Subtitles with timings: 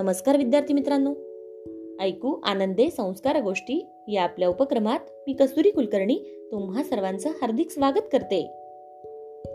[0.00, 1.14] नमस्कार विद्यार्थी मित्रांनो.
[2.02, 8.46] ऐकू आनंदे संस्कार गोष्टी या आपल्या उपक्रमात मी कस्तुरी कुलकर्णी तुम्हा सर्वांचं हार्दिक स्वागत करते.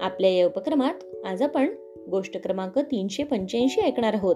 [0.01, 1.67] आपल्या या उपक्रमात आज आपण
[2.11, 4.35] गोष्ट क्रमांक तीनशे पंच्याऐंशी ऐकणार आहोत.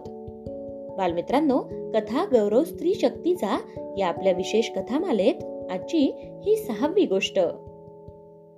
[0.97, 1.59] बालमित्रांनो
[1.93, 3.59] कथा गौरव स्त्री शक्तीचा
[3.97, 6.11] या आपल्या विशेष कथामालेत आजची
[6.45, 7.39] ही सहावी गोष्ट.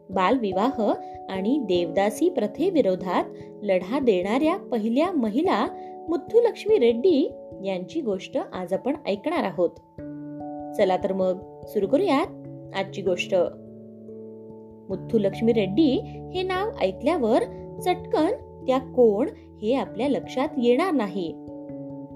[0.10, 0.94] बालविवाह
[1.30, 3.24] आणि देवदासी प्रथेविरोधात
[3.64, 5.68] लढा देणाऱ्या पहिल्या महिला
[6.10, 7.32] मुथ्थुलक्ष्मी रेड्डी
[7.66, 9.70] यांची गोष्ट आज आपण ऐकणार आहोत.
[10.78, 12.28] चला तर मग सुरू करूयात
[12.76, 13.36] आजची गोष्ट.
[14.90, 15.92] मुथ्थुलक्ष्मी रेड्डी
[16.34, 17.44] हे नाव ऐकल्यावर
[17.80, 18.32] चटकन
[18.68, 19.28] त्या कोण
[19.62, 21.34] हे आपल्या लक्षात येणार नाही.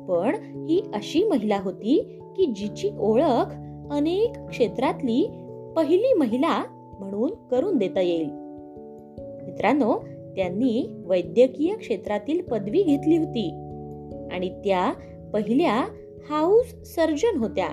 [0.10, 0.36] पण
[0.70, 3.54] ही अशी महिला होती की जिची ओळख
[3.92, 5.30] अनेक क्षेत्रातली
[5.76, 6.64] पहिली महिला
[7.00, 8.30] म्हणून करून देता येईल.
[9.20, 10.00] मित्रांनो
[10.36, 13.65] त्यांनी वैद्यकीय क्षेत्रातील पदवी घेतली होती.
[14.32, 14.94] आणि त्या
[15.34, 15.86] पहिल्या
[16.30, 17.68] हाऊस सर्जन होत्या.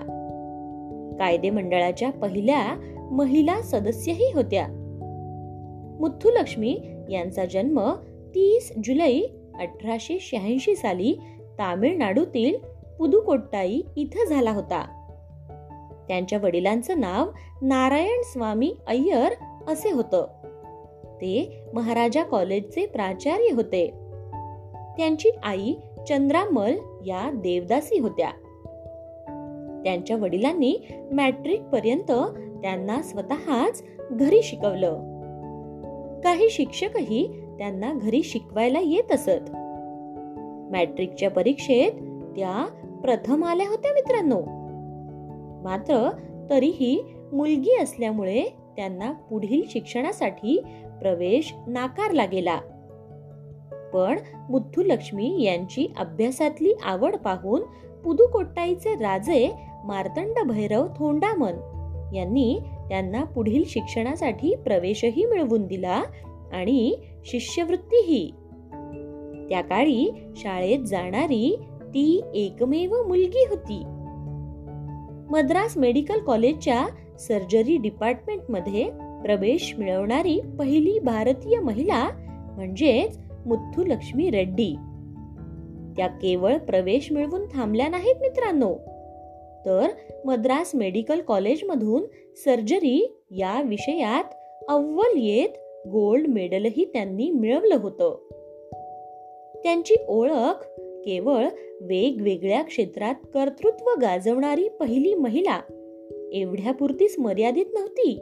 [1.18, 2.64] कायदे मंडळाच्या पहिल्या
[3.10, 4.66] महिला सदस्यही होत्या.
[6.00, 6.80] मुथ्थुलक्ष्मी
[7.10, 7.92] यांचा जन्म
[8.34, 9.20] तीस जुलै
[9.54, 11.12] अठराशे शहाऐंशी साली
[11.58, 12.56] तामिळनाडूतील
[12.98, 14.98] पुदुकोट्टाई इथं झाला होता.
[16.08, 17.26] त्यांच्या वडिलांचं नाव
[17.62, 19.32] नारायण स्वामी अय्यर
[19.68, 20.26] असे होतं.
[21.14, 23.86] ते महाराजा कॉलेजचे प्राचार्य होते.
[24.96, 25.74] त्यांची आई
[26.08, 26.74] चंद्रामल
[27.06, 28.30] या देवदासी होत्या.
[29.84, 30.76] त्यांच्या वडिलांनी
[31.12, 32.12] मॅट्रिक पर्यंत
[32.62, 34.92] त्यांना स्वतःच घरी शिकवलं.
[36.24, 39.50] काही शिक्षकही त्यांना घरी शिकवायला येत असत.
[40.72, 41.92] मॅट्रिकच्या परीक्षेत
[42.36, 42.66] त्या
[43.02, 44.40] प्रथम आल्या होत्या मित्रांनो.
[45.62, 46.10] मात्र
[46.50, 48.44] तरीही मुलगी असल्यामुळे
[48.76, 50.60] त्यांना पुढील शिक्षणासाठी
[51.00, 52.60] प्रवेश नाकारला गेला.
[53.94, 54.18] पण
[54.50, 57.62] मुथ्थुलक्ष्मी यांची अभ्यासातली आवड पाहून
[58.04, 59.52] पुदुकोट्टाईचे राजे
[59.84, 61.54] मार्तंड भैरव थोंडामन
[62.14, 62.58] यांनी
[62.88, 66.02] त्यांना पुढील शिक्षणासाठी प्रवेशही मिळवून दिला
[66.52, 66.94] आणि
[67.24, 68.30] शिष्यवृत्तीही.
[69.48, 73.82] त्या काळी शाळेत जाणारी ती एकमेव मुलगी होती.
[75.30, 76.86] मद्रास मेडिकल कॉलेजच्या
[77.18, 78.84] सर्जरी डिपार्टमेंटमध्ये
[79.22, 82.08] प्रवेश मिळवणारी पहिली भारतीय महिला
[82.56, 84.74] म्हणजेच मुथ्थुलक्ष्मी रेड्डी.
[85.96, 88.74] त्या केवळ प्रवेश मिळवून थांबल्या नाहीत मित्रांनो.
[89.66, 89.88] तर
[90.24, 92.02] मद्रास मेडिकल कॉलेजमधून
[92.44, 94.24] सर्जरी या विषयात
[94.68, 95.48] अव्वल येत
[95.88, 98.18] गोल्ड मेडलही त्यांनी मिळवलं होतं.
[99.62, 100.64] त्यांची ओळख
[101.04, 101.44] केवळ
[101.80, 105.60] वेगवेगळ्या क्षेत्रात कर्तृत्व गाजवणारी पहिली महिला
[106.32, 108.18] एवढ्यापुरतीच मर्यादित नव्हती.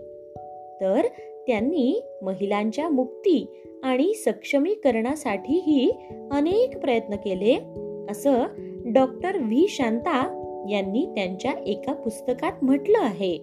[0.80, 1.06] तर
[1.47, 5.91] त्यांनी महिलांच्या मुक्ती आणि सक्षमीकरणासाठीही
[6.30, 7.58] अनेक प्रयत्न केले
[8.10, 8.44] असं
[8.92, 9.66] डॉक्टर व्ही.
[9.68, 10.36] शांता
[10.70, 13.38] यांनी त्यांच्या एका पुस्तकात म्हटलं आहे.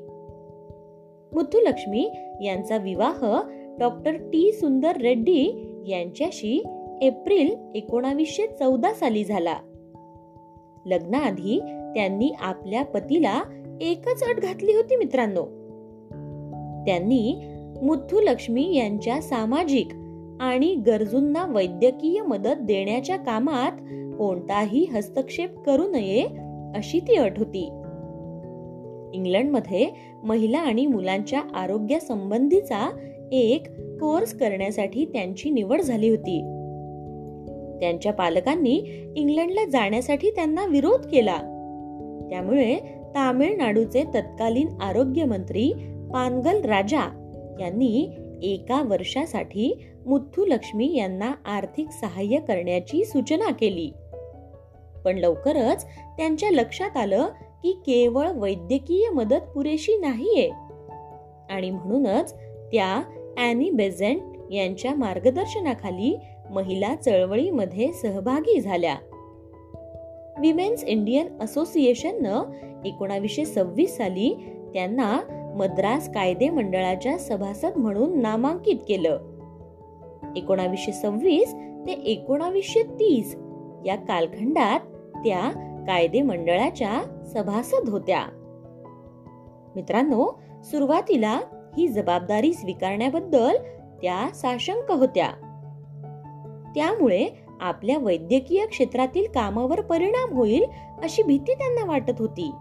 [1.33, 2.11] मुथुलक्ष्मी
[2.41, 3.41] यांचा विवाह
[3.79, 4.51] डॉक्टर टी.
[4.51, 6.63] सुंदर रेड्डी यांच्याशी
[7.01, 9.55] एप्रिल एकोणावीसशे चौदा साली झाला.
[10.85, 11.59] लग्नाआधी
[11.95, 13.43] त्यांनी आपल्या पतीला
[13.81, 15.45] एकच अट घातली होती मित्रांनो.
[16.85, 17.35] त्यांनी
[17.81, 19.87] मुथुलक्ष्मी यांच्या सामाजिक
[20.41, 23.71] आणि गरजूंना वैद्यकीय मदत देण्याच्या कामात
[24.17, 26.27] कोणताही हस्तक्षेप करू नये
[26.75, 27.69] अशी ती अट होती.
[29.13, 29.89] इंग्लंडमध्ये
[30.23, 32.89] महिला आणि मुलांच्या आरोग्यासंबंधीचा
[33.31, 36.39] एक कोर्स करण्यासाठी त्यांची निवड झाली होती.
[37.79, 41.37] त्यांच्या पालकांनी इंग्लंडला जाण्यासाठी त्यांना विरोध केला.
[42.29, 42.75] त्यामुळे
[43.15, 45.73] तामिळनाडूचे तत्कालीन आरोग्यमंत्री
[46.13, 47.01] पानगल राजा
[47.59, 48.09] यांनी
[48.43, 53.91] एका वर्षासाठी मुथ्थुलक्ष्मी यांना आर्थिक सहाय्य करण्याची सूचना केली.
[55.05, 55.85] पण लवकरच
[56.17, 57.27] त्यांच्या लक्षात आलं
[57.63, 60.49] की केवळ वैद्यकीय मदत पुरेशी नाहीये.
[61.49, 62.33] आणि म्हणूनच
[62.71, 63.03] त्या
[63.37, 64.21] अॅनी बेझेंट
[64.51, 66.19] यांच्या मार्गदर्शनाखाली
[66.49, 68.95] महिला चळवळीमध्ये सहभागी झाल्या.
[70.39, 72.43] विमेन्स इंडियन असोसिएशननं
[72.85, 74.33] एकोणावीसशे सव्वीस साली
[74.73, 75.19] त्यांना
[75.57, 79.17] मद्रास कायदे मंडळाच्या सभासद म्हणून नामांकित केलं.
[80.35, 81.53] एकोणावीसशे सव्वीस
[81.87, 83.35] ते एकोणावीसशे तीस
[83.85, 84.79] या कालखंडात
[85.15, 85.51] त्या
[85.87, 87.01] कायदे मंडळाच्या
[87.33, 88.21] सभासद होत्या.
[89.75, 91.39] मित्रांनो सुरुवातीला
[91.77, 93.55] ही जबाबदारी स्वीकारण्याबद्दल
[94.01, 95.27] त्या साशंक होत्या.
[96.75, 97.27] त्यामुळे
[97.61, 100.65] आपल्या वैद्यकीय क्षेत्रातील कामावर परिणाम होईल
[101.03, 102.51] अशी भीती त्यांना वाटत होती.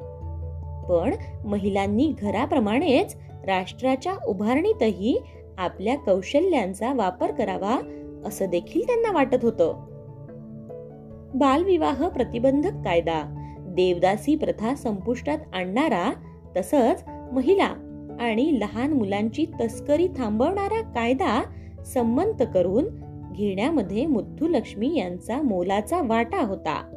[0.88, 1.10] पण
[1.44, 3.16] महिलांनी घराप्रमाणेच
[3.46, 5.22] राष्ट्राच्या उभारणीतही
[5.58, 7.78] आपल्या कौशल्यांचा वापर करावा
[8.24, 9.86] असं देखील त्यांना वाटत होतं.
[11.34, 16.12] बालविवाह प्रतिबंधक कायदा देवदासी प्रथा संपुष्टात आणणारा
[16.56, 17.74] तसंच महिला
[18.20, 21.42] आणि लहान मुलांची तस्करी थांबवणारा कायदा
[21.86, 22.84] संमत करून
[23.32, 26.90] घेण्यामध्ये मुथ्थुलक्ष्मी यांचा मोलाचा वाटा होता.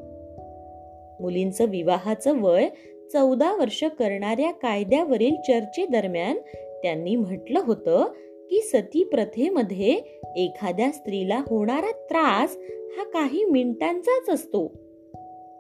[1.22, 2.70] मुलींचं विवाहाचं वय
[3.14, 6.38] चौदा वर्ष करणाऱ्या कायद्यावरील चर्चेदरम्यान
[6.84, 8.06] त्यांनी म्हटलं होतं
[8.50, 12.58] की सती प्रथेमध्ये एखाद्या स्त्रीला होणारा त्रास
[12.98, 14.68] हा काही मिनिटांचाच असतो.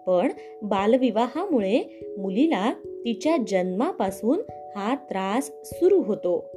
[0.07, 0.31] पण
[0.61, 6.49] बालविवाहामुळे मुलीला तिच्या जन्मापासून हा त्रास सुरू होतो.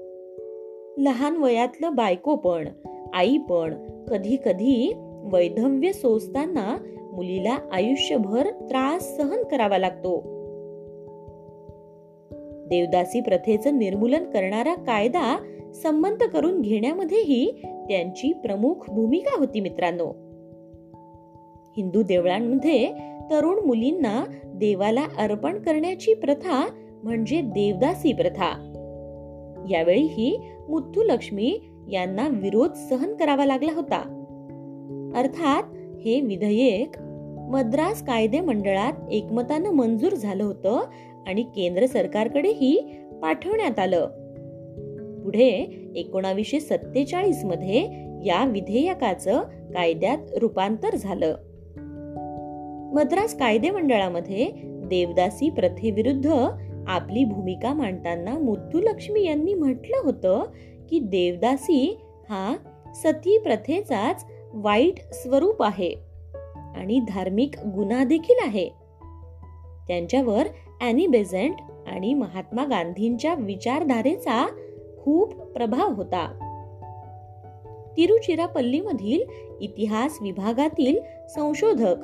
[0.99, 2.69] लहान वयातलं बायको पण
[3.15, 3.75] आई पण
[4.05, 4.93] कधी कधी
[5.33, 6.77] वैधव्य सोसताना
[7.13, 10.32] मुलीला आयुष्यभर त्रास सहन करावा लागतो.
[12.73, 15.39] देवदासी प्रथेचं निर्मूलन करणारा कायदा
[15.83, 20.07] संमत करून घेण्यामध्येही त्यांची प्रमुख भूमिका होती मित्रांनो.
[21.77, 22.89] हिंदू देवळांमध्ये
[23.31, 26.69] तरुण मुलींना देवाला अर्पण करण्याची प्रथा
[27.03, 28.69] म्हणजे देवदासी प्रथा.
[29.71, 30.41] यावेळीही
[30.97, 31.61] लक्ष्मी
[31.93, 34.01] यांना विरोध सहन करावा लागला होता.
[35.17, 35.63] अर्थात
[36.05, 37.03] हे विधेयक
[37.51, 40.81] मद्रास कायदे मंडळात एकमतानं मंजूर झालं होतं
[41.27, 44.07] आणि केंद्र सरकारकडेही पाठवण्यात आलं.
[45.25, 47.79] पुढे एकोणावीसशे सत्तेचाळीसमध्ये
[48.27, 49.41] या विधेयकाचं
[49.75, 51.35] कायद्यात रूपांतर झालं.
[52.95, 56.33] मद्रास कायदे मंडळामध्ये देवदासी प्रथेविरुद्ध
[56.87, 60.43] आपली भूमिका मांडताना मुथ्थुलक्ष्मी यांनी म्हटलं होतं
[60.91, 62.57] की देवदासी हा
[62.95, 64.25] सती प्रथेचाच
[64.55, 65.95] वाईट स्वरूप आहे
[66.77, 68.69] आणि धार्मिक गुन्हा देखील आहे.
[69.89, 70.47] त्यांच्यावर
[70.83, 71.55] अॅनी बेझंट
[71.87, 74.47] आणि महात्मा गांधींच्या विचारधारेचा
[75.05, 76.49] खूप प्रभाव होता.
[77.97, 79.21] तिरुचिरापल्लीमधील
[79.61, 81.95] इतिहास विभागातील संशोधक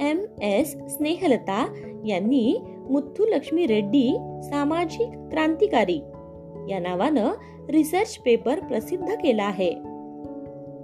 [0.00, 1.74] एम एस स्नेहलता
[2.06, 2.60] यांनी
[2.90, 5.98] मुथ्थुलक्ष्मी रेड्डी सामाजिक क्रांतिकारी
[6.68, 7.30] या नावानं
[7.70, 9.72] रिसर्च पेपर प्रसिद्ध केला आहे.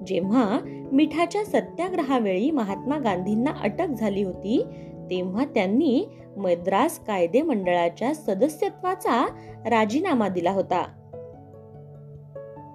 [0.07, 0.61] जेव्हा
[0.93, 4.65] मिठाच्या सत्याग्रहावेळी महात्मा गांधींना अटक झाली होती
[5.11, 9.27] तेव्हा त्यांनी मद्रास कायदे मंडळाच्या सदस्यत्वाचा
[9.67, 10.87] राजीनामा दिला होता.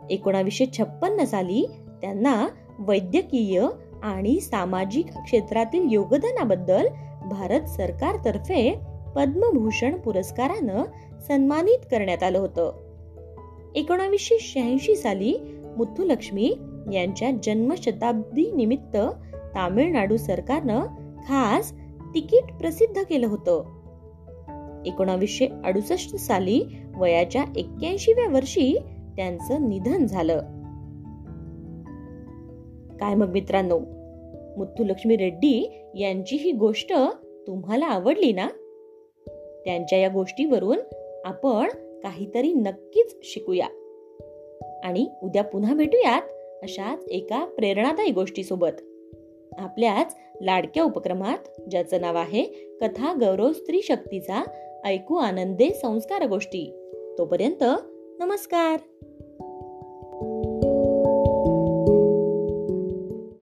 [0.09, 1.65] एकोणावीसशे छप्पन्न साली
[2.01, 2.47] त्यांना
[2.79, 3.67] वैद्यकीय
[4.03, 6.87] आणि सामाजिक क्षेत्रातील योगदानाबद्दल
[7.29, 8.79] भारत सरकारतर्फे
[9.15, 10.83] पद्मभूषण पुरस्कारानं
[11.27, 12.71] सन्मानित करण्यात आलं होतं.
[13.75, 15.33] एकोणावीसशे शहाऐंशी साली
[15.77, 16.53] मुथुलक्ष्मी
[16.93, 18.97] यांच्या जन्मशताब्दी निमित्त
[19.55, 20.81] तामिळनाडू सरकारनं
[21.27, 21.73] खास
[22.15, 23.83] तिकीट प्रसिद्ध केलं होतं.
[24.85, 26.63] एकोणावीसशे अडुसष्ट साली
[26.97, 28.77] वयाच्या एक्क्याऐंशीव्या वर्षी
[29.15, 30.39] त्यांचं निधन झालं.
[32.97, 33.79] काय मग मित्रांनो?
[34.57, 36.93] मुथुलक्ष्मी रेड्डी यांची ही गोष्ट
[37.47, 38.47] तुम्हाला आवडली ना?
[39.65, 40.77] त्यांच्या या गोष्टीवरून
[41.25, 41.69] आपण
[42.03, 43.67] काहीतरी नक्कीच शिकूया.
[44.83, 46.21] आणि उद्या पुन्हा भेटूयात
[46.63, 48.92] अशाच एका प्रेरणादायी गोष्टीसोबत.
[49.57, 52.43] आपल्याच लाडक्या उपक्रमात ज्याचं नाव आहे
[52.81, 54.43] कथा गौरव स्त्री शक्तीचा
[54.85, 56.89] ऐकू आनंदे संस्कार गोष्टी.
[57.17, 57.63] तोपर्यंत
[58.19, 58.79] नमस्कार.